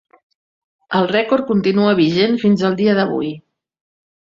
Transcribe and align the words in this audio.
El 0.99 1.05
rècord 1.11 1.45
continua 1.51 1.93
vigent 2.01 2.35
fins 2.47 2.65
al 2.71 2.81
dia 2.83 2.99
d'avui. 3.03 3.33